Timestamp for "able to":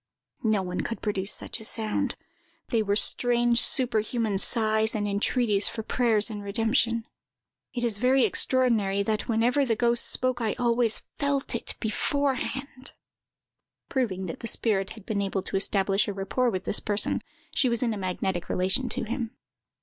15.21-15.55